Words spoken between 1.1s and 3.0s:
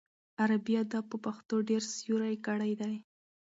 په پښتو ډېر سیوری کړی دی.